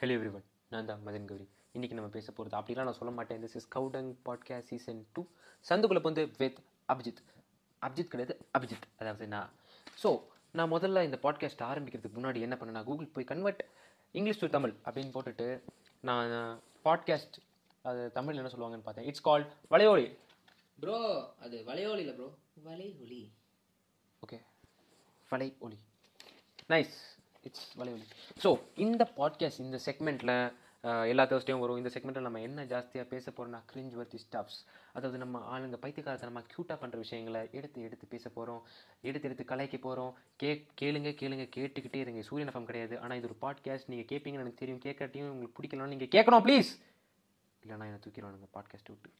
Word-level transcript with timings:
Hello 0.00 0.14
every 0.16 0.30
one 0.32 0.44
நான் 0.68 0.84
தான் 0.84 1.02
மதன் 1.06 1.24
கௌரி. 1.24 1.44
இன்றைக்கி 1.74 1.92
நம்ம 1.92 2.08
பேச 2.08 2.32
போகிறது 2.32 2.56
அப்படிலாம் 2.58 2.88
நான் 2.88 2.98
சொல்ல 2.98 3.12
மாட்டேன். 3.12 3.40
திஸ் 3.44 3.56
இஸ் 3.56 3.68
கவுடங் 3.74 4.10
பாட்காஸ்ட் 4.26 4.68
சீசன் 4.70 5.06
டூ 5.12 5.22
சந்துக்குள்ள 5.66 6.00
வந்து 6.00 6.22
வித் 6.38 6.58
அபிஜித் 6.88 7.22
அபிஜித் 7.82 8.10
கிடையாது 8.10 8.34
அபிஜித் 8.58 8.86
அதாவது 8.98 9.26
நான். 9.26 9.50
ஸோ 10.02 10.10
நான் 10.50 10.72
முதல்ல 10.72 11.04
இந்த 11.04 11.18
பாட்காஸ்ட் 11.22 11.62
ஆரம்பிக்கிறதுக்கு 11.62 12.18
முன்னாடி 12.20 12.40
என்ன 12.40 12.56
பண்ணேன்னா 12.56 12.84
கூகுள் 12.84 13.08
போய் 13.08 13.24
கன்வெர்ட் 13.24 13.62
இங்கிலீஷ் 14.14 14.40
டு 14.40 14.48
தமிழ் 14.48 14.74
அப்படின்னு 14.84 15.14
போட்டுட்டு 15.16 15.48
நான் 16.00 16.60
பாட்காஸ்ட் 16.84 17.38
அது 17.84 18.12
தமிழ் 18.12 18.36
என்ன 18.36 18.48
சொல்லுவாங்கன்னு 18.48 18.82
பார்த்தேன். 18.82 19.06
It's 19.06 19.26
called 19.28 19.50
வளையோலி. 19.70 20.06
ப்ரோ 20.78 20.96
அது 21.40 21.64
வளையோலி 21.66 21.98
இல்லை 21.98 22.14
ப்ரோ 22.14 22.28
வலை 22.62 22.88
ஒலி 23.02 23.20
ஓகே 24.22 24.38
வலை 25.30 25.48
ஒலி 25.58 25.78
நைஸ் 26.68 26.96
இட்ஸ் 27.48 27.66
வலை 27.80 27.92
ஸோ 28.44 28.50
இந்த 28.86 29.02
பாட்காஸ்ட் 29.18 29.64
இந்த 29.66 29.80
செக்மெண்ட்டில் 29.88 30.36
எல்லா 31.10 31.24
தேர்ஸ்டையும் 31.30 31.62
வரும். 31.62 31.78
இந்த 31.80 31.90
செக்மெண்ட்டில் 31.92 32.26
நம்ம 32.26 32.40
என்ன 32.48 32.64
ஜாஸ்தியாக 32.72 33.06
பேச 33.12 33.24
போகிறோம்னா 33.36 33.60
கிரிஞ்ச் 33.70 33.94
வர்த்தி 33.98 34.18
ஸ்டாஃப்ஸ் 34.24 34.58
அதாவது 34.96 35.18
நம்ம 35.22 35.40
ஆளுங்க 35.52 35.76
பைத்தியக்காரத்தை 35.84 36.26
நம்ம 36.28 36.42
க்யூட்டாக 36.50 36.76
பண்ணுற 36.82 36.96
விஷயங்களை 37.04 37.40
எடுத்து 37.58 37.78
எடுத்து 37.86 38.06
பேச 38.12 38.24
போகிறோம் 38.36 38.60
எடுத்து 39.08 39.28
எடுத்து 39.28 39.44
கலைக்க 39.52 39.78
போகிறோம் 39.86 40.12
கே 40.42 40.50
கேளுங்க 40.80 41.12
கேளுங்க 41.20 41.46
கேட்டுக்கிட்டே 41.56 42.02
இருங்க. 42.04 42.22
சூரியன் 42.28 42.50
எஃப்எம் 42.52 42.68
கிடையாது. 42.70 42.94
ஆனால் 43.02 43.18
இது 43.20 43.28
ஒரு 43.30 43.38
பாட்காஸ்ட் 43.44 43.90
நீங்கள் 43.92 44.08
கேட்பீங்கன்னு 44.12 44.44
எனக்கு 44.46 44.62
தெரியும். 44.62 44.82
கேட்கட்டியும் 44.86 45.32
உங்களுக்கு 45.34 45.58
பிடிக்கலன்னு 45.58 45.94
நீங்கள் 45.94 46.12
கேட்கணும் 46.16 46.44
ப்ளீஸ் 46.46 46.70
இல்லைனா 47.62 47.88
என்னை 47.90 48.00
தூக்கிடுவானுங்க 48.06 48.50
பாட்காஸ்ட் 48.58 48.92
விட்டு. 48.94 49.10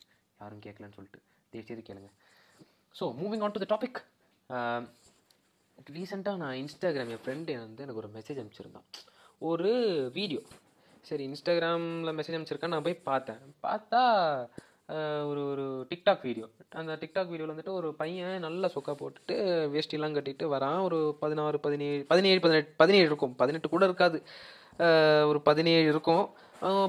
யாரும் 0.42 0.62
கேட்கலன்னு 0.66 0.98
சொல்லிட்டு. 0.98 1.22
தயவுசெய்து 1.54 1.84
கேளுங்க. 1.88 2.10
So 3.00 3.06
moving 3.22 3.44
on 3.46 3.56
to 3.56 3.62
the 3.64 3.68
topic 3.74 4.00
ரீசெண்டாக 5.96 6.40
நான் 6.42 6.56
இன்ஸ்டாகிராம் 6.62 7.10
என் 7.14 7.22
ஃப்ரெண்டு 7.24 7.52
வந்து 7.64 7.82
எனக்கு 7.84 8.00
ஒரு 8.02 8.10
மெசேஜ் 8.14 8.40
அனுப்பிச்சிருந்தான். 8.42 8.86
ஒரு 9.38 9.72
வீடியோ 10.14 10.40
சரி 11.08 11.24
இன்ஸ்டாகிராமில் 11.30 12.16
மெசேஜ் 12.18 12.36
அனுப்பிச்சிருக்கேன் 12.36 12.72
நான் 12.74 12.86
போய் 12.86 13.04
பார்த்தேன். 13.10 13.42
பார்த்தா 13.66 14.00
ஒரு 15.30 15.42
ஒரு 15.52 15.64
டிக்டாக் 15.90 16.24
வீடியோ 16.28 16.46
அந்த 16.80 16.92
டிக்டாக் 17.02 17.30
வீடியோவில் 17.32 17.54
வந்துட்டு 17.54 17.76
ஒரு 17.80 17.88
பையன் 18.00 18.44
நல்ல 18.46 18.70
சொக்கா 18.74 18.92
போட்டுட்டு 19.00 19.36
வேஷ்டிலாம் 19.74 20.16
கட்டிட்டு 20.16 20.44
வரான். 20.54 20.82
ஒரு 20.88 20.98
பதினாறு 21.22 21.60
பதினேழு 21.66 22.02
பதினேழு 22.10 22.40
பதினெட்டு 22.44 22.72
பதினேழு 22.82 23.06
இருக்கும். 23.10 23.34
பதினெட்டு 23.42 23.68
கூட 23.74 23.84
இருக்காது. 23.90 24.18
ஒரு 25.30 25.40
பதினேழு 25.48 25.86
இருக்கும். 25.92 26.24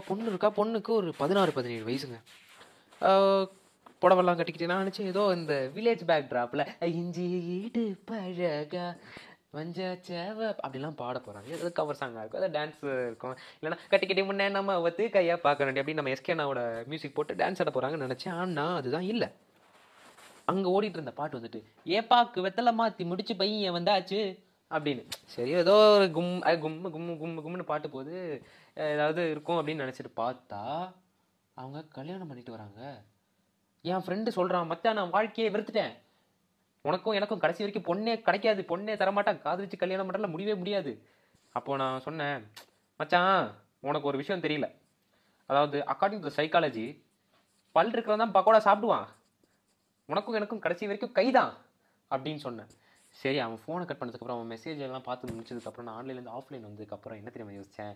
பொண்ணு 0.08 0.28
இருக்கா? 0.32 0.50
பொண்ணுக்கு 0.60 0.92
ஒரு 1.00 1.10
பதினாறு 1.22 1.52
பதினேழு 1.60 1.86
வயசுங்க. 1.90 2.20
புடவெல்லாம் 4.02 4.38
கட்டிக்கிட்டு 4.40 4.72
நான் 4.72 4.84
நினச்சேன் 4.84 5.12
ஏதோ 5.14 5.24
இந்த 5.38 5.54
வில்லேஜ் 5.76 6.04
பேக் 6.12 6.30
ட்ராப்பில் 6.34 6.64
இஞ்சி 7.00 7.26
ஈடு 7.60 7.86
பழகா 8.10 8.86
வஞ்ச 9.58 9.80
சேவ 10.08 10.40
அப்படிலாம் 10.66 10.98
பாட 11.02 11.18
போகிறாங்க 11.26 11.52
அது 11.58 11.70
கவர் 11.78 12.00
சாங்காக 12.00 12.24
இருக்கும் 12.24 12.42
அது 12.42 12.56
டான்ஸ் 12.58 12.82
இருக்கும். 13.10 13.36
இல்லைன்னா 13.58 13.78
கட்டிக்கிட்டி 13.92 14.24
முன்னே 14.30 14.48
நம்ம 14.58 14.76
வந்து 14.88 15.04
கையாக 15.16 15.40
பார்க்க 15.46 15.66
வேண்டிய 15.68 15.82
அப்படின்னு 15.82 16.02
நம்ம 16.02 16.14
எஸ்கேனாவோட 16.16 16.62
மியூசிக் 16.92 17.16
போட்டு 17.18 17.40
டான்ஸ் 17.42 17.62
ஆட 17.64 17.72
போகிறாங்கன்னு 17.72 18.08
நினச்சேன். 18.08 18.36
ஆனால் 18.42 18.76
அதுதான் 18.80 19.08
இல்லை. 19.14 19.30
அங்கே 20.52 20.68
ஓடிட்டு 20.76 21.00
இருந்த 21.00 21.14
பாட்டு 21.20 21.40
வந்துட்டு 21.40 21.62
ஏப்பாக்கு 22.00 22.46
வெத்தலை 22.48 22.74
மாற்றி 22.82 23.06
முடிச்சு 23.12 23.34
பையன் 23.42 23.76
வந்தாச்சு 23.78 24.22
அப்படின்னு. 24.72 25.04
சரி 25.36 25.52
ஏதோ 25.64 25.76
ஒரு 25.98 26.08
கும் 26.18 26.32
கும் 26.64 26.80
கும்மு 26.96 27.14
கும்மு 27.24 27.42
கும்னு 27.46 27.72
பாட்டு 27.72 27.90
போது 27.96 28.16
ஏதாவது 28.94 29.22
இருக்கும் 29.34 29.60
அப்படின்னு 29.60 29.84
நினச்சிட்டு 29.86 30.14
பார்த்தா 30.24 30.64
அவங்க 31.58 31.80
கல்யாணம் 31.98 32.30
பண்ணிட்டு 32.32 32.56
வராங்க. 32.58 32.82
என் 33.88 34.04
ஃப்ரெண்டு 34.06 34.28
சொல்கிறான் 34.28 34.66
மச்சான் 34.66 34.94
நான் 34.94 35.10
வாழ்க்கையை 35.10 35.54
வெறுத்துட்டேன். 35.54 35.94
உனக்கும் 36.82 37.14
எனக்கும் 37.14 37.40
கடைசி 37.40 37.62
வரைக்கும் 37.64 37.90
பொண்ணே 37.90 38.22
கிடைக்காது 38.22 38.62
பொண்ணே 38.68 38.96
தரமாட்டான். 38.96 39.42
காதலிச்சு 39.46 39.78
கல்யாணம் 39.78 40.08
பண்ணுறல 40.08 40.30
முடியவே 40.30 40.56
முடியாது. 40.58 40.92
அப்போது 41.52 41.84
நான் 41.84 42.00
சொன்னேன் 42.00 42.52
மச்சான் 42.98 43.54
உனக்கு 43.80 44.08
ஒரு 44.08 44.18
விஷயம் 44.18 44.44
தெரியல. 44.44 44.68
அதாவது 45.46 45.78
அக்கார்டிங் 45.88 46.24
டு 46.24 46.38
சைக்காலஜி 46.40 46.86
பல் 47.72 47.92
இருக்கிறவன் 47.92 48.24
தான் 48.24 48.36
பக்கோடா 48.38 48.62
சாப்பிடுவான். 48.68 49.08
உனக்கும் 50.06 50.34
எனக்கும் 50.34 50.64
கடைசி 50.66 50.84
வரைக்கும் 50.86 51.18
கைதான். 51.18 51.54
அப்படின்னு 52.12 52.44
சொன்னேன். 52.48 52.70
சரி 53.22 53.40
அவன் 53.46 53.60
ஃபோனை 53.64 53.84
கட் 53.90 54.00
பண்ணதுக்கப்புறம் 54.00 54.38
அவன் 54.38 54.52
மெசேஜ் 54.54 54.82
எல்லாம் 54.88 55.06
பார்த்து 55.10 55.34
முடிச்சதுக்கப்புறம் 55.36 55.88
நான் 55.88 55.98
ஆன்லைன்லேருந்து 56.00 56.34
ஆஃப்லைன் 56.38 56.66
வந்ததுக்கப்புறம் 56.68 57.20
என்ன 57.22 57.30
தெரியுமா 57.36 57.56
யோசித்தேன் 57.60 57.94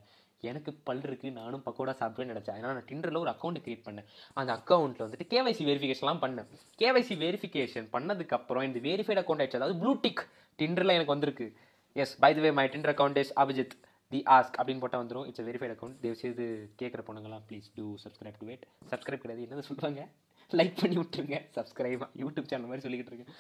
எனக்கு 0.49 0.71
பல் 0.87 1.03
இருக்குது 1.07 1.35
நானும் 1.39 1.63
பக்கோடா 1.65 1.93
சாப்பிடுவேன்னு 1.99 2.33
நினச்சேன். 2.33 2.55
ஏன்னா 2.59 2.69
நான் 2.77 2.87
டிண்டரில் 2.91 3.19
ஒரு 3.23 3.31
அக்கௌண்ட் 3.33 3.59
க்ரியேட் 3.65 3.83
பண்ணேன். 3.87 4.07
அந்த 4.41 4.51
அக்கௌண்ட்டில் 4.59 5.05
வந்துட்டு 5.05 5.27
கேவைசி 5.33 5.63
வெரிஃபிகேஷன்லாம் 5.69 6.21
பண்ணேன். 6.23 6.47
கேவைசி 6.81 7.15
வெரிஃபிகேஷன் 7.25 7.87
பண்ணதுக்கப்புறம் 7.95 8.65
இந்த 8.69 8.81
வெரிஃபைட் 8.87 9.21
அக்கௌண்ட் 9.21 9.43
ஆயிடுச்சு. 9.43 9.59
அதாவது 9.61 9.77
ப்ளூ 9.81 9.93
டிக் 10.05 10.23
டிண்டரில் 10.59 10.95
எனக்கு 10.97 11.15
வந்திருக்கு. 11.15 11.47
Yes 11.95 12.15
by 12.23 12.31
the 12.37 12.41
way 12.45 12.51
my 12.61 12.65
Tinder 12.75 12.93
account 12.93 13.19
is 13.23 13.33
Abhijith 13.43 13.75
the 14.11 14.21
ask 14.37 14.57
அப்படின்னு 14.59 14.83
போட்டால் 14.83 15.03
வந்துடும் 15.03 15.27
இட்ஸ் 15.29 15.45
வெரிஃபைட் 15.49 15.75
அக்கௌண்ட் 15.75 15.99
தயவு 16.03 16.19
செய்து 16.23 16.45
கேட்குற 16.81 17.03
பொண்ணுங்களாம் 17.09 17.45
please 17.49 17.69
do 17.77 17.85
subscribe 18.05 18.39
to 18.41 18.47
wait 18.49 18.65
subscribe 18.93 19.23
கிடையாது. 19.25 19.45
என்னது 19.47 19.67
சொல்லுவாங்க? 19.69 20.03
லைக் 20.51 20.75
பண்ணி 20.81 20.97
விட்டுருங்க. 21.01 21.37
சப்ஸ்கிரைப் 21.57 22.01
யூடியூப் 22.23 22.49
சேனல் 22.51 22.69
மாதிரி 22.71 22.85
சொல்லிக்கிட்டு 22.87 23.13
இருக்கேன். 23.13 23.31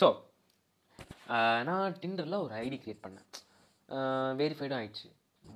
ஸோ 0.00 0.08
நான் 1.68 1.96
டிண்டரில் 2.02 2.42
ஒரு 2.44 2.54
ஐடி 2.64 2.78
கிரியேட் 2.84 3.04
பண்ணேன். 3.06 3.28
வெரிஃபைடும் 4.40 4.78
ஆயிடுச்சு. 4.80 5.08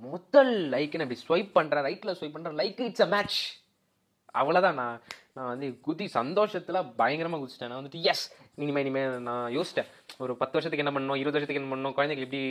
முதல் 0.09 0.53
லைக்குன்னு 0.73 1.05
அப்படி 1.05 1.19
ஸ்வைப் 1.27 1.51
பண்ணுறேன் 1.57 1.85
ரைட்டில் 1.87 2.17
ஸ்வைப் 2.19 2.35
பண்ணுறேன் 2.35 2.59
லைக் 2.61 2.81
இட்ஸ் 2.87 3.05
அ 3.05 3.09
மேட்ச் 3.15 3.39
அவ்வளோதான் 4.41 4.79
நான். 4.83 5.01
நான் 5.37 5.51
வந்து 5.51 5.67
குதி 5.85 6.05
சந்தோஷத்தில் 6.15 6.87
பயங்கரமாக 6.99 7.39
குதிச்சிட்டேன். 7.41 7.71
நான் 7.71 7.81
வந்துட்டு 7.81 8.01
எஸ் 8.11 8.25
இனிமேல் 8.61 8.83
இனிமேல் 8.85 9.13
நான் 9.27 9.53
யோசிச்சிட்டேன். 9.55 9.89
ஒரு 10.23 10.33
பத்து 10.41 10.55
வருஷத்துக்கு 10.55 10.83
என்ன 10.83 10.93
பண்ணணும் 10.95 11.19
இருபது 11.21 11.37
வருஷத்துக்கு 11.37 11.61
என்ன 11.61 11.71
பண்ணணும் 11.73 11.95
குழந்தைக்கு 11.97 12.25
எப்படி 12.25 12.41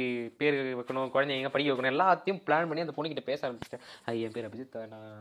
பேர் 0.41 0.57
வைக்கணும் 0.79 1.13
குழந்தைங்க 1.15 1.41
எங்கே 1.41 1.53
படிக்க 1.55 1.73
வைக்கணும் 1.73 1.93
எல்லாத்தையும் 1.95 2.41
பிளான் 2.47 2.69
பண்ணி 2.71 2.85
அந்த 2.85 2.95
பொண்ணுக்கிட்ட 2.97 3.25
பேச 3.29 3.41
ஆரம்பிச்சிட்டேன். 3.49 3.85
ஐ 4.13 4.15
என் 4.23 4.35
பேர் 4.37 4.49
அபிஜித் 4.49 4.75
நான் 4.95 5.13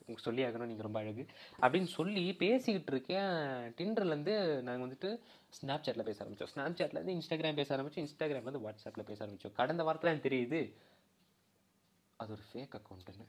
உங்களுக்கு 0.00 0.26
சொல்லி 0.28 0.44
ஆகணும் 0.46 0.70
நீங்கள் 0.70 0.86
ரொம்ப 0.88 1.00
அழகு. 1.02 1.26
அப்படின்னு 1.60 1.90
சொல்லி 1.98 2.24
பேசிக்கிட்டு 2.42 2.92
இருக்கேன். 2.94 3.30
டிண்டர்லேருந்து 3.78 4.34
நாங்கள் 4.68 4.84
வந்துட்டு 4.86 5.12
ஸ்னாப் 5.58 5.84
சாட்டில் 5.86 6.08
பேச 6.10 6.18
ஆரம்பித்தோம் 6.24 6.52
ஸ்னாப் 6.54 6.78
சாட்லேருந்து 6.80 7.16
இன்ஸ்டாகிராம் 7.18 7.60
பேச 7.60 7.76
ஆரம்பிச்சோம். 7.76 8.04
இன்ஸ்டாகிராம்லேருந்து 8.06 8.64
வாட்ஸ்அப்பில் 8.66 9.08
பேச 9.12 9.18
ஆரம்பித்தோம் 9.26 9.56
கடந்த 9.60 9.84
வாரத்தில் 9.88 10.12
எனக்கு 10.12 10.28
தெரியுது 10.28 10.62
அது 12.16 12.36
ஒரு 12.38 12.44
fake 12.50 12.76
அக்கௌண்ட்டுன்னு 12.80 13.28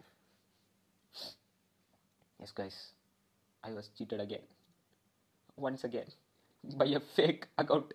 yes 2.39 2.57
guys 2.61 2.81
I 3.63 3.71
was 3.77 3.89
cheated 3.97 4.23
again 4.25 4.47
once 5.57 5.85
again 5.87 6.11
by 6.63 6.89
a 6.95 7.01
fake 7.13 7.43
account 7.61 7.91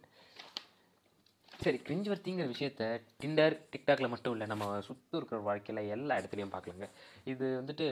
சரி 1.63 1.79
கிரிஞ்சுவர்த்திங்கிற 1.87 2.47
விஷயத்த 2.53 2.83
டிண்டர் 3.23 3.55
டிக்டாக்ல 3.73 4.09
மட்டும் 4.09 4.35
இல்லை 4.35 4.47
நம்ம 4.47 4.67
சுற்றி 4.81 5.19
இருக்கிற 5.19 5.39
வாழ்க்கையில் 5.41 5.91
எல்லா 5.95 6.17
இடத்துலையும் 6.19 6.53
பார்க்கலாங்க. 6.55 6.87
இது 7.25 7.47
வந்துட்டு 7.61 7.87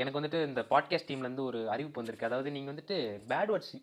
எனக்கு 0.00 0.18
வந்துட்டு 0.20 0.40
இந்த 0.48 0.60
பாட்காஸ்ட் 0.70 1.08
டீம்லேருந்து 1.08 1.48
ஒரு 1.50 1.60
அறிவிப்பு 1.70 2.00
வந்திருக்கு. 2.00 2.28
அதாவது 2.28 2.50
நீங்கள் 2.50 2.72
வந்துட்டு 2.72 2.96
பேட் 3.30 3.50
வேர்ட்ஸ் 3.52 3.74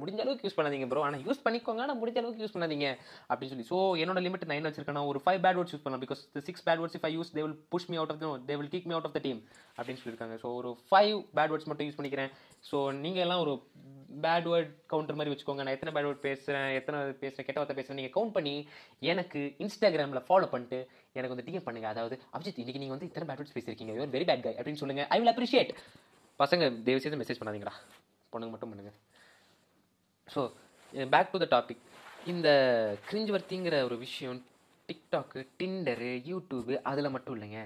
முடிஞ்ச 0.00 0.20
அளவுக்கு 0.24 0.46
யூஸ் 0.46 0.56
பண்ணாதீங்க 0.58 0.86
ப்ரோ 0.90 1.02
ஆனால் 1.06 1.22
யூஸ் 1.26 1.42
பண்ணிக்கோங்க 1.46 1.82
ஆனால் 1.84 1.98
முடிஞ்ச 2.02 2.18
அளவுக்கு 2.22 2.42
யூஸ் 2.44 2.54
பண்ணாதீங்க 2.54 2.86
அப்படின்னு 3.30 3.52
சொல்லி. 3.52 3.66
ஸோ 3.72 3.78
என்னோட 4.02 4.20
லிமிட் 4.26 4.46
நான் 4.48 4.58
என்ன 4.60 4.70
வச்சிருக்கேன். 4.70 4.98
நான் 4.98 5.10
ஒரு 5.12 5.20
ஃபைவ் 5.24 5.40
பேட் 5.44 5.58
வேர்ட்ஸ் 5.58 5.74
யூஸ் 5.74 5.84
பண்ணலாம். 5.84 6.04
Because 6.06 6.22
six 6.48 6.64
bad 6.68 6.80
words 6.82 6.98
if 6.98 7.06
I 7.10 7.12
use 7.16 7.32
they 7.36 7.42
will 7.46 7.58
push 7.74 7.88
me 7.92 7.98
out 8.02 8.12
of 8.14 8.22
they 8.50 8.56
will 8.60 8.72
kick 8.74 8.88
me 8.90 8.96
out 8.98 9.08
of 9.08 9.16
the 9.18 9.22
team 9.26 9.40
அப்படின்னு 9.78 10.00
சொல்லியிருக்காங்க. 10.02 10.36
ஸோ 10.44 10.50
ஒரு 10.60 10.72
ஃபைவ் 10.90 11.14
பேட் 11.38 11.52
வேர்ட்ஸ் 11.52 11.68
மட்டும் 11.72 11.88
யூஸ் 11.88 11.98
பண்ணிக்கிறேன். 12.00 12.32
ஸோ 12.70 12.76
நீங்கள் 13.04 13.24
எல்லாம் 13.26 13.42
ஒரு 13.44 13.54
bad 14.24 14.46
word 14.52 14.72
counter 14.92 15.18
மாதிரி 15.18 15.32
வச்சுக்கோங்க. 15.32 15.62
நான் 15.66 15.76
எத்தனை 15.76 15.92
பேட் 15.94 16.06
வேர்ட் 16.08 16.24
பேசுகிறேன் 16.26 16.68
எத்தனை 16.80 16.98
பேசுகிறேன் 17.22 17.46
கெட்ட 17.48 17.58
வார்த்தை 17.60 17.76
பேசுகிறேன் 17.78 18.00
நீங்கள் 18.00 18.14
கவுண்ட் 18.16 18.34
பண்ணி 18.36 18.54
எனக்கு 19.12 19.40
இன்ஸ்டாகிராமில் 19.64 20.24
ஃபாலோ 20.28 20.48
பண்ணிட்டு 20.54 20.78
எனக்கு 21.18 21.34
வந்து 21.34 21.46
டிஎம் 21.48 21.66
பண்ணுங்க. 21.68 21.88
அதாவது 21.94 22.16
அபிஜித் 22.36 22.60
இன்றைக்கி 22.64 22.82
நீங்கள் 22.82 22.96
வந்து 22.96 23.08
இத்தனை 23.10 23.26
பேட் 23.28 23.40
வேர்ட்ஸ் 23.40 23.56
பேசியிருக்கீங்க. 23.56 23.94
யூர் 23.98 24.14
வெரி 24.16 24.28
பேட் 24.30 24.44
கை 24.46 24.54
அப்படின்னு 24.58 24.82
சொல்லுங்கள் 24.82 25.08
ஐ 25.16 25.18
வில் 25.22 25.32
அப்ரிஷியேட் 25.34 25.72
பசங்க 26.42 26.70
தயவு 26.86 27.02
செய்து 27.04 27.20
மெசேஜ் 27.22 27.40
பண்ணாதீங்கடா. 27.40 27.74
பொண்ணுங்க 28.32 28.52
மட்டும் 28.54 28.70
பண்ணுங்கள் 28.72 28.96
so 30.28 30.40
back 31.14 31.32
to 31.32 31.38
the 31.44 31.46
topic 31.54 31.82
இந்த 32.32 32.48
கிரிஞ்சுவர்த்திங்கிற 33.08 33.76
ஒரு 33.88 33.96
விஷயம் 33.98 34.38
டிக்டாக்கு 34.88 35.40
டிண்டரு 35.58 36.10
யூடியூபு 36.30 36.74
அதில் 36.90 37.14
மட்டும் 37.14 37.34
இல்லைங்க. 37.36 37.60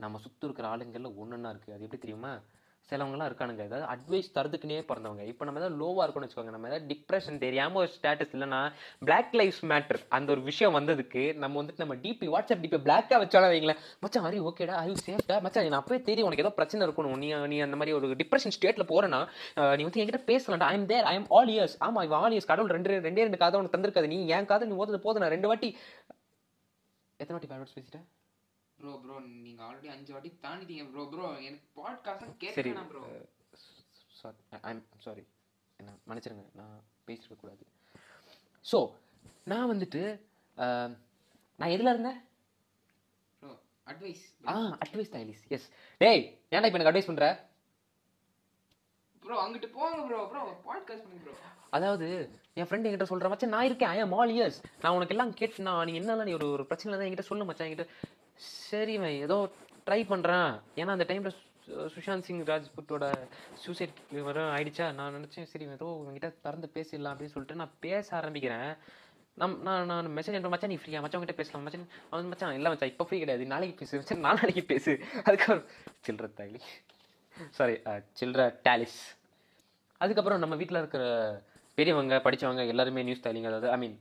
நம்ம 0.00 0.18
சுற்றி 0.24 0.46
இருக்கிற 0.46 0.66
ஆளுங்களில் 0.72 1.16
ஒன்றுன்னா 1.20 1.50
இருக்குது 1.52 1.74
அது 1.76 1.86
எப்படி 1.86 2.00
தெரியுமா? 2.04 2.32
சிலவங்கலாம் 2.90 3.28
இருக்கானுங்க. 3.30 3.62
ஏதாவது 3.68 3.86
அட்வைஸ் 3.94 4.28
தரதுக்குனே 4.36 4.80
பிறந்தவங்க. 4.90 5.24
இப்போ 5.30 5.44
நம்ம 5.46 5.60
ஏதாவது 5.60 5.78
லோவாக 5.82 6.04
இருக்கணும்னு 6.06 6.28
வச்சுக்கோங்க. 6.28 6.54
நம்ம 6.56 6.68
ஏதாவது 6.70 6.88
டிப்ரெஷன் 6.92 7.40
தெரியாமல் 7.44 7.80
ஒரு 7.82 7.90
ஸ்டேட்டஸ் 7.96 8.34
இல்லைன்னா 8.36 8.60
பிளாக் 9.08 9.34
லைஃப் 9.40 9.60
மேட்டர் 9.72 10.00
அந்த 10.18 10.28
ஒரு 10.34 10.42
விஷயம் 10.50 10.76
வந்ததுக்கு 10.78 11.22
நம்ம 11.44 11.60
வந்துட்டு 11.62 11.84
நம்ம 11.84 11.96
டிபி 12.04 12.28
வாட்ஸ்அப் 12.34 12.62
டிபி 12.64 12.80
பிளாக்காக 12.86 13.20
வச்சாலும் 13.24 13.52
வைங்களேன் 13.54 13.80
மச்சான் 14.04 14.28
அரி 14.30 14.40
ஓகேடா 14.50 14.76
ஐ 14.84 14.94
சேஃப்டா 15.06 15.38
மச்சான் 15.46 15.70
நான் 15.72 15.80
அப்பவே 15.82 16.00
தெரியும் 16.10 16.28
உனக்கு 16.30 16.44
ஏதோ 16.46 16.54
பிரச்சனை 16.60 16.86
இருக்கணும். 16.88 17.18
நீ 17.24 17.30
நீ 17.54 17.58
அந்த 17.68 17.78
மாதிரி 17.82 17.96
ஒரு 17.98 18.20
டிப்ரெஷன் 18.22 18.56
ஸ்டேட்டில் 18.58 18.90
போகிறேன்னா 18.92 19.22
நீ 19.78 19.82
வந்து 19.88 20.02
என்கிட்ட 20.04 20.22
பேசலாம்டா. 20.32 20.70
I'm 20.76 20.88
there 20.92 21.08
I'm 21.14 21.26
all 21.38 21.52
ears 21.56 21.76
ஆமாம் 21.88 22.04
இவன் 22.08 22.20
ஆல் 22.22 22.36
இயர்ஸ் 22.36 22.50
கடவுள் 22.52 22.74
ரெண்டு 22.76 23.00
ரெண்டே 23.08 23.24
ரெண்டு 23.26 23.42
காதை 23.42 23.60
உனக்கு 23.60 23.76
தந்திருக்காது. 23.76 24.12
நீ 24.14 24.20
என் 24.36 24.50
காதை 24.52 24.68
நீ 24.70 24.76
ஓதுறது 24.82 25.06
போதும். 25.06 25.24
நான் 25.24 25.34
ரெண்டு 25.36 25.50
வாட்டி 25.52 25.70
எத்தனை 27.22 27.34
வாட்டி 27.36 27.50
பேட் 27.50 27.76
பேசிட்டேன் 27.76 28.06
ப்ரோ 28.80 28.92
ப்ரோ 29.02 29.14
நீங்க 29.44 29.60
ஆல்ரெடி 29.64 29.88
அஞ்சு 29.88 30.12
வாட்டி 30.12 30.30
தாண்டிட்டீங்க 30.42 30.84
ப்ரோ 30.90 31.04
ப்ரோ 31.06 31.26
எனக்கு 31.40 31.66
பாட்காஸ்ட் 31.78 32.36
கேட்கணும் 32.42 32.88
ப்ரோ 32.90 33.02
சாரி 34.20 34.38
ஐம் 34.70 34.82
சாரி 34.98 35.24
என்ன 35.80 35.90
மன்னிச்சிருங்க 36.08 36.44
நான் 36.54 36.78
பேசிருக்க 37.08 37.36
கூடாது. 37.36 37.64
ஸோ 38.64 38.78
நான் 39.46 39.70
வந்துட்டு 39.70 40.00
நான் 41.58 41.74
எதில் 41.74 41.92
இருந்தேன்? 41.92 42.18
அட்வைஸ் 43.86 44.24
ஆ 44.48 44.54
அட்வைஸ் 44.84 45.12
எலிஸ் 45.20 45.44
எஸ் 45.48 45.68
டேய் 46.00 46.22
ஏன்டா 46.52 46.66
இப்போ 46.68 46.78
எனக்கு 46.78 46.90
அட்வைஸ் 46.90 47.10
பண்ணுற 47.10 47.28
ப்ரோ 49.22 49.36
அங்கிட்டு 49.44 49.68
போங்க 49.72 50.02
ப்ரோ 50.08 50.18
ப்ரோ 50.26 50.42
பாட்காஸ்ட் 50.66 51.04
பண்ணுங்க 51.04 51.24
ப்ரோ 51.24 51.34
அதாவது 51.70 52.06
என் 52.56 52.68
ஃப்ரெண்ட் 52.68 52.86
என்கிட்ட 52.86 53.08
சொல்ற 53.10 53.28
மச்சான் 53.28 53.54
நான் 53.54 53.66
இருக்கேன் 53.66 53.90
ஐ 53.90 53.98
ஆல் 54.16 54.34
இயர்ஸ் 54.36 54.58
நான் 54.82 54.94
உனக்கு 54.96 55.14
எல்லாம் 55.14 55.32
கேட்டு 55.34 55.66
நான் 55.66 55.86
நீ 55.88 55.94
என்னெல்லாம் 56.00 56.28
நீ 56.30 56.34
ஒரு 56.34 56.48
ஒரு 56.50 56.64
பிரச்சனை 56.64 56.94
தான் 56.94 57.06
என்கிட்ட 57.08 57.28
சொல்லு 57.28 57.44
மச்சான். 57.44 57.68
என்கிட்ட 57.68 57.86
சரி 58.70 58.96
வை 59.02 59.12
ஏதோ 59.26 59.36
ட்ரை 59.86 60.00
பண்ணுறான் 60.12 60.50
ஏன்னா 60.80 60.94
அந்த 60.96 61.06
டைமில் 61.10 61.36
சுஷாந்த் 61.94 62.26
சிங் 62.26 62.44
ராஜ்புத்தோட 62.50 63.04
சூசைட் 63.62 63.98
வர 64.28 64.40
ஆயிடுச்சா? 64.54 64.86
நான் 64.98 65.16
நினச்சேன் 65.16 65.48
சரி 65.52 65.64
ஏதோ 65.76 65.88
உங்ககிட்ட 65.98 66.28
திறந்து 66.44 66.68
பேசிடலாம் 66.76 67.14
அப்படின்னு 67.14 67.34
சொல்லிட்டு 67.34 67.60
நான் 67.62 67.74
பேச 67.86 68.06
ஆரம்பிக்கிறேன். 68.20 68.70
நம் 69.40 69.56
நான் 69.66 69.88
நான் 69.90 70.06
மெசேஜ் 70.16 70.36
அனுப்ப 70.36 70.52
மச்சான் 70.52 70.72
நீ 70.72 70.78
ஃப்ரீயா 70.82 71.00
மச்சான் 71.04 71.24
கிட்ட 71.24 71.34
பேசலாம். 71.40 71.64
மச்சான் 71.66 71.88
அவன் 72.10 72.30
மச்சான் 72.32 72.56
இல்லை 72.58 72.70
மச்சான் 72.72 72.92
இப்போ 72.92 73.04
ஃப்ரீ 73.08 73.18
கிடையாது. 73.22 73.44
நாளைக்கு 73.52 73.76
பேசு 73.82 74.00
மச்சான் 74.00 74.24
நாளைக்கு 74.28 74.64
பேசு. 74.72 74.94
அதுக்கப்புறம் 75.26 75.64
சில்லற 76.06 76.30
தாலி 76.40 76.60
சாரி 77.58 77.76
சில்லற 78.20 78.44
டேலிஸ் 78.66 78.98
அதுக்கப்புறம் 80.04 80.42
நம்ம 80.44 80.56
வீட்டில் 80.60 80.80
இருக்கிற 80.82 81.04
பெரியவங்க 81.78 82.14
படிச்சவங்க 82.24 82.62
எல்லாருமே 82.72 83.02
நியூஸ் 83.08 83.22
டெய்லிங் 83.26 83.48
அதாவது 83.50 83.68
ஐ 83.74 83.76
மீன் 83.82 83.96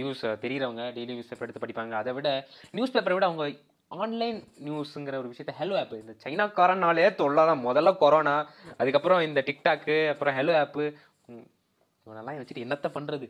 நியூஸ் 0.00 0.22
தெரியிறவங்க 0.44 0.84
டெய்லி 0.96 1.14
நியூஸ் 1.16 1.30
பேப்பர் 1.30 1.46
எடுத்து 1.46 1.64
படிப்பாங்க. 1.64 1.94
அதை 2.02 2.12
விட 2.18 2.28
நியூஸ் 2.76 2.94
பேப்பரை 2.94 3.16
விட 3.16 3.26
அவங்க 3.30 3.44
ஆன்லைன் 3.90 4.38
நியூஸுங்கிற 4.64 5.14
ஒரு 5.20 5.28
விஷயத்த 5.30 5.52
ஹெலோ 5.60 5.76
ஆப் 5.78 5.94
இந்த 6.00 6.14
சைனாக்காரனாலே 6.24 7.06
தொல்லாதான். 7.20 7.62
முதல்ல 7.68 7.90
கொரோனா 7.96 8.34
அதுக்கப்புறம் 8.78 9.20
இந்த 9.20 9.40
டிக்டாக்கு 9.46 9.96
அப்புறம் 10.08 10.36
ஹெலோ 10.36 10.54
ஆப்பு 10.58 10.84
இவனெல்லாம் 12.06 12.38
வச்சுட்டு 12.40 12.64
என்னத்த 12.66 12.88
பண்ணுறது 12.96 13.26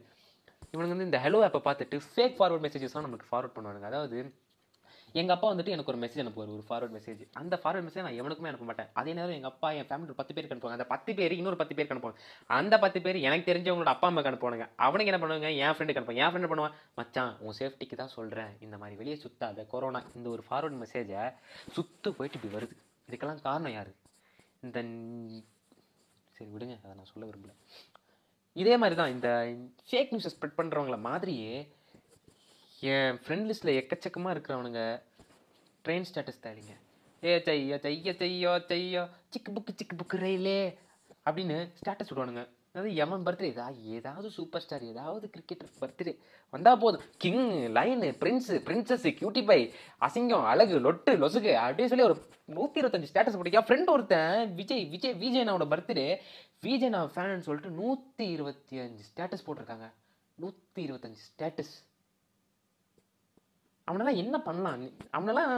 இவனுங்க 0.73 0.95
வந்து 0.95 1.09
இந்த 1.11 1.21
ஹெலோ 1.25 1.39
ஆப்பை 1.47 1.61
பார்த்துட்டு 1.69 2.01
ஃபேக் 2.11 2.37
ஃபார்வர்ட் 2.39 2.65
மெசேஜஸ்லாம் 2.67 3.07
நமக்கு 3.09 3.31
ஃபார்வர்ட் 3.31 3.57
பண்ணுவானுங்க. 3.57 3.89
அதாவது 3.93 4.19
எங்கள் 5.13 5.35
அப்பா 5.37 5.53
வந்துட்டு 5.53 5.73
எனக்கு 5.75 5.93
ஒரு 5.93 6.01
மெசேஜ் 6.03 6.23
அனுப்புவார் 6.23 6.53
ஒரு 6.57 6.65
ஃபார்வர்ட் 6.69 6.95
மெசேஜ் 6.97 7.23
அந்த 7.33 7.55
ஃபார்வர்ட் 7.63 7.87
மெசேஜ் 7.87 8.05
நான் 8.07 8.19
எவனுக்குமே 8.23 8.51
அனுப்ப 8.51 8.67
மாட்டேன். 8.69 8.89
அதே 8.93 9.13
நேரம் 9.13 9.37
எங்கள் 9.39 9.51
அப்பா 9.51 9.71
என் 9.71 9.89
ஃபேமிலி 9.89 10.11
ஒரு 10.11 10.15
பத்து 10.15 10.35
பேருக்கு 10.35 10.57
அனுப்புவாங்க. 10.57 10.77
அந்த 10.79 10.87
பத்து 10.87 11.15
பேர் 11.15 11.33
இன்னொரு 11.33 11.57
பத்து 11.57 11.75
பேருக்கு 11.75 11.97
அனுப்புவாங்க. 11.97 12.21
அந்த 12.47 12.79
பத்து 12.79 13.01
பேர் 13.01 13.17
எனக்கு 13.17 13.53
தெரிஞ்சவங்களோட 13.53 13.93
அப்பா 13.95 14.11
அம்மாக்கு 14.11 14.31
அனுப்புவாங்க 14.33 14.69
அவனுக்கு 14.77 15.13
என்ன 15.13 15.21
பண்ணுவாங்க? 15.23 15.51
என் 15.65 15.75
ஃப்ரெண்டுக்கு 15.77 16.01
அனுப்புவாங்க. 16.01 16.25
என் 16.25 16.33
ஃப்ரெண்ட் 16.35 16.53
பண்ணுவான்? 16.53 16.77
மச்சான் 16.95 17.37
உன் 17.41 17.59
சேஃப்டிக்கு 17.59 17.97
தான் 18.03 18.15
சொல்கிறேன் 18.17 18.53
இந்த 18.61 18.79
மாதிரி 18.79 18.97
வெளியே 18.97 19.23
சுத்தாத 19.25 19.67
கொரோனா 19.67 20.03
இந்த 20.15 20.29
ஒரு 20.29 20.45
ஃபார்வர்ட் 20.51 20.79
மெசேஜை 20.85 21.25
சுத்து 21.77 22.11
போயிட்டு 22.11 22.39
இப்படி 22.41 22.53
வருது. 22.57 22.77
இதுக்கெல்லாம் 23.11 23.43
காரணம் 23.43 23.73
யார்? 23.73 23.93
இந்த 24.61 24.79
சரி 26.37 26.51
விடுங்க. 26.51 26.77
அதை 26.85 26.95
நான் 26.99 27.11
சொல்ல 27.13 27.31
விரும்பல. 27.31 27.53
இதே 28.53 28.77
மாதிரி 28.77 28.97
தான் 29.01 29.11
இந்த 29.11 29.29
ஃபேக் 29.91 30.13
நியூஸை 30.13 30.31
ஸ்ப்ரெட் 30.35 30.59
பண்ணுறவங்கள 30.59 30.99
மாதிரியே 31.01 31.53
என் 32.89 33.17
ஃப்ரெண்ட் 33.23 33.49
லிஸ்ட்டில் 33.49 33.79
எக்கச்சக்கமாக 33.79 34.35
இருக்கிறவனுங்க. 34.35 34.83
ட்ரெயின் 35.85 36.07
ஸ்டேட்டஸ் 36.11 36.45
தாளிங்க. 36.45 36.75
ஏ 37.23 37.33
தையோ 37.47 37.77
தையோ 37.87 38.13
தையோ 38.21 38.53
தையோ 38.71 39.03
சிக்கு 39.33 39.51
புக்கு 39.57 39.73
சிக்கு 39.81 39.95
புக்கு 40.01 40.17
ரயிலே 40.23 40.61
அப்படின்னு 41.27 41.57
ஸ்டேட்டஸ் 41.81 42.11
விடுவானுங்க. 42.11 42.43
அதாவது 42.73 42.91
எவன் 43.05 43.25
பர்த்டே 43.27 43.49
ஏதா 43.53 43.67
ஏதாவது 43.97 44.29
சூப்பர் 44.37 44.63
ஸ்டார் 44.65 44.85
ஏதாவது 44.93 45.27
கிரிக்கெட்டர் 45.35 45.73
பர்த்டே 45.83 46.13
வந்தால் 46.55 46.81
போதும். 46.83 47.05
King 47.23 47.45
line 47.77 48.09
prince 48.23 48.57
princess 48.69 49.07
cutie 49.19 49.43
pie 49.51 49.61
அசிங்கம் 50.07 50.47
அழகு 50.53 50.77
லொட்டு 50.87 51.15
லொசுகு 51.23 51.53
அப்படின்னு 51.65 51.93
சொல்லி 51.93 52.09
ஒரு 52.09 52.17
நூற்றி 52.59 52.81
இருபத்தஞ்சு 52.83 53.11
ஸ்டேட்டஸ் 53.13 53.37
போட்டிருக்கா 53.39 53.67
ஃப்ரெண்ட் 53.69 53.93
ஒருத்தன் 53.95 54.55
விஜய் 54.61 54.85
விஜய் 54.95 55.17
விஜயனாவோட 55.25 55.67
பர்த்டே 55.75 56.09
விஜய் 56.69 56.95
நான் 56.97 57.13
ஃபேன்னு 57.17 57.47
சொல்லிட்டு 57.49 57.77
நூற்றி 57.83 58.27
இருபத்தி 58.37 58.79
அஞ்சு 58.87 59.05
ஸ்டேட்டஸ் 59.11 59.47
போட்டிருக்காங்க. 59.49 59.89
நூற்றி 60.39 60.81
இருபத்தஞ்சு 60.89 61.23
ஸ்டேட்டஸ் 61.31 61.75
அவனெல்லாம் 63.91 64.21
என்ன 64.25 64.37
பண்ணலாம்? 64.49 64.85
அவனெல்லாம் 65.17 65.53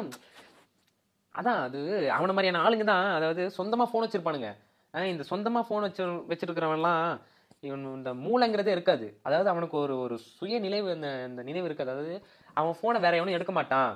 அதான் 1.34 1.60
அது 1.66 1.80
அவனை 2.16 2.32
மாதிரியான 2.36 2.62
ஆளுங்க 2.64 2.86
தான். 2.92 3.06
அதாவது 3.18 3.42
சொந்தமாக 3.58 3.88
ஃபோன் 3.90 4.04
வச்சுருப்பானுங்க. 4.06 4.50
இந்த 5.12 5.24
சொந்தமாக 5.30 5.64
ஃபோன் 5.68 5.86
வச்சு 5.86 6.02
வச்சிருக்கிறவன்லாம் 6.30 7.04
இவன் 7.66 7.84
இந்த 7.98 8.10
மூளைங்கிறதே 8.24 8.72
இருக்காது. 8.76 9.06
அதாவது 9.28 9.48
அவனுக்கு 9.52 9.76
ஒரு 9.84 9.94
ஒரு 10.04 10.16
சுய 10.36 10.58
நினைவு 10.66 10.88
இந்த 10.96 11.08
இந்த 11.30 11.42
நினைவு 11.48 11.68
இருக்காது. 11.68 11.92
அதாவது 11.94 12.14
அவன் 12.60 12.76
ஃபோனை 12.78 12.98
வேற 13.04 13.14
எவனும் 13.20 13.36
எடுக்க 13.36 13.52
மாட்டான். 13.58 13.92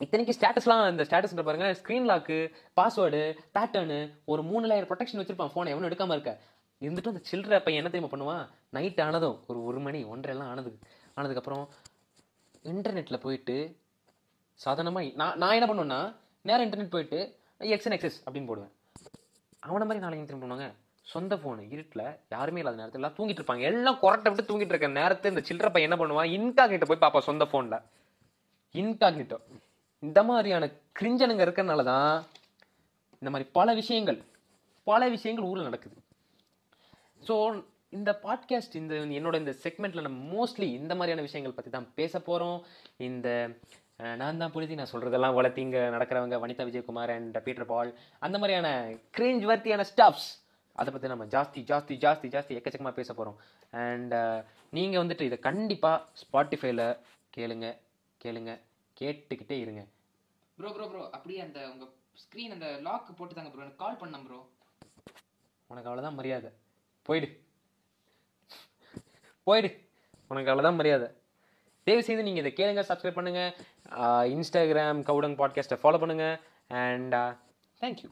இத்தனைக்கு 0.00 0.36
ஸ்டேட்டஸ்லாம் 0.36 0.82
இந்த 0.92 1.04
ஸ்டேட்டஸ்ன்ற 1.08 1.44
பாருங்க 1.46 1.68
ஸ்க்ரீன் 1.78 2.08
லாக்கு 2.10 2.36
பாஸ்வேர்டு 2.78 3.22
பேட்டர்னு 3.56 3.98
ஒரு 4.32 4.42
மூணு 4.50 4.64
லேயர் 4.70 4.88
ப்ரொடெக்ஷன் 4.90 5.20
வச்சிருப்பான் 5.20 5.52
ஃபோனை 5.54 5.72
எவனும் 5.74 5.88
எடுக்காம 5.90 6.16
இருக்க. 6.16 6.32
இருந்துட்டும் 6.82 7.14
அந்த 7.14 7.22
சில்லற 7.30 7.58
பையன் 7.66 7.80
என்ன 7.82 7.90
தெரியுமா 7.92 8.12
பண்ணுவான்? 8.14 8.42
நைட் 8.76 9.00
ஆனதும் 9.06 9.36
ஒரு 9.50 9.60
ஒரு 9.68 9.78
மணி 9.86 10.00
ஒன்றரை 10.14 10.32
எல்லாம் 10.34 10.50
ஆனது 10.52 10.70
ஆனதுக்கப்புறம் 11.18 11.64
இன்டர்நெட்டில் 12.72 13.24
போயிட்டு 13.24 13.56
சாதாரணமாக 14.60 15.12
நான் 15.20 15.38
நான் 15.42 15.56
என்ன 15.58 15.66
பண்ணுவேன்னா 15.70 16.00
நேரம் 16.48 16.64
இன்டர்நெட் 16.66 16.94
போயிட்டு 16.94 17.18
எக்ஸ்என் 17.74 17.96
எக்ஸஸ் 17.96 18.18
அப்படின்னு 18.24 18.50
போடுவேன். 18.50 18.72
அவனை 19.68 19.84
மாதிரி 19.86 20.02
நாளைக்கு 20.04 20.28
திரும்ப 20.28 20.44
பண்ணுவாங்க? 20.44 20.68
சொந்த 21.12 21.34
ஃபோனு 21.40 21.64
இருட்டில் 21.74 22.04
யாருமே 22.34 22.60
இல்லாத 22.62 22.78
நேரத்தில் 22.80 23.00
எல்லாம் 23.00 23.16
தூங்கிட்டு 23.18 23.40
இருப்பாங்க. 23.40 23.64
எல்லாம் 23.70 23.98
கொரட்டை 24.02 24.28
விட்டு 24.30 24.48
தூங்கிட்டு 24.48 24.74
இருக்க 24.74 24.88
நேரத்தில் 25.00 25.32
இந்த 25.32 25.42
சில்லற 25.48 25.68
பையன் 25.74 25.88
என்ன 25.88 25.98
பண்ணுவான்? 26.00 26.30
இன்காகிட்ட 26.36 26.86
போய் 26.90 27.02
பார்ப்பான் 27.04 27.28
சொந்த 27.30 27.44
ஃபோனில் 27.50 27.84
இன்காகிட்டோ 28.80 29.38
இந்த 30.06 30.20
மாதிரியான 30.30 30.64
கிரிஞ்சனுங்க 30.98 31.44
இருக்கிறனால 31.46 31.84
தான் 31.92 32.10
இந்த 33.20 33.30
மாதிரி 33.32 33.46
பல 33.58 33.68
விஷயங்கள் 33.80 34.18
பல 34.90 35.08
விஷயங்கள் 35.14 35.48
ஊரில் 35.50 35.68
நடக்குது. 35.68 35.96
ஸோ 37.28 37.34
இந்த 37.92 38.20
பாட்காஸ்ட் 38.22 38.74
இந்த 38.74 38.94
என்னோட 39.18 39.36
இந்த 39.36 39.52
செக்மெண்ட்ல 39.64 40.00
நம்ம 40.00 40.18
மோஸ்ட்லி 40.34 40.72
இந்த 40.72 40.94
மாதிரியான 40.94 41.20
விஷயங்கள் 41.20 41.54
பற்றி 41.54 41.70
தான் 41.70 41.92
பேச 41.94 42.20
போகிறோம் 42.20 42.58
இந்த 42.98 43.28
நான் 44.20 44.36
தான் 44.36 44.52
புரிதி 44.52 44.74
நான் 44.74 44.92
சொல்கிறதெல்லாம் 44.92 45.34
வளர்த்தி 45.34 45.60
இங்கே 45.60 45.82
நடக்கிறவங்க 45.88 46.38
Vanitha 46.38 46.64
Vijayakumar 46.64 47.10
and 47.10 47.38
Peter 47.42 47.64
Paul 47.64 47.90
அந்த 48.18 48.38
மாதிரியான 48.38 48.68
கிரேஞ்ச் 49.14 49.44
வர்த்தியான 49.44 49.84
ஸ்டாப்ஸ் 49.84 50.26
அதை 50.76 50.92
பற்றி 50.92 51.08
நம்ம 51.08 51.26
ஜாஸ்தி 51.26 51.60
ஜாஸ்தி 51.62 51.94
ஜாஸ்தி 51.96 52.28
ஜாஸ்தி 52.28 52.56
எக்கச்சக்கமாக 52.56 52.94
பேச 52.94 53.10
போகிறோம் 53.14 53.38
அண்ட் 53.84 54.14
நீங்கள் 54.72 55.02
வந்துட்டு 55.04 55.20
இதை 55.20 55.38
கண்டிப்பாக 55.38 56.04
ஸ்பாட்டிஃபைல 56.22 56.82
கேளுங்க 57.32 57.68
கேளுங்க 58.20 58.50
கேட்டுக்கிட்டே 58.96 59.56
இருங்க. 59.60 59.82
ப்ரோ 60.58 60.68
ப்ரோ 60.70 60.86
ப்ரோ 60.86 61.02
அப்படியே 61.10 61.40
அந்த 61.40 61.60
உங்க 61.72 61.86
ஸ்க்ரீன் 62.18 62.52
அந்த 62.52 62.68
லாக் 62.82 63.16
போட்டு 63.18 63.34
தாங்க 63.34 63.50
ப்ரோ 63.50 63.62
எனக்கு 63.62 63.82
கால் 63.84 64.00
பண்ணேன் 64.02 64.24
ப்ரோ 64.26 64.38
உனக்கு 65.70 65.88
அவ்வளோதான் 65.90 66.18
மரியாதை. 66.20 66.50
போயிடு. 67.06 67.28
போயிடு. 69.46 69.68
உனக்கு 70.28 70.52
அவ்வளோதான் 70.52 70.80
மரியாதை. 70.80 71.08
தயவு 71.84 72.04
செய்து 72.04 72.22
நீங்கள் 72.22 72.44
இதை 72.44 72.52
கேளுங்க 72.52 72.82
சப்ஸ்கிரைப் 72.90 73.18
பண்ணுங்கள் 73.18 73.52
இன்ஸ்டாகிராம் 74.34 75.00
கவுடங் 75.08 75.38
பாட்காஸ்ட்டை 75.40 75.78
ஃபாலோ 75.82 75.98
பண்ணுங்கள் 76.02 76.36
அண்ட் 76.68 77.14
தேங்க்யூ 77.80 78.08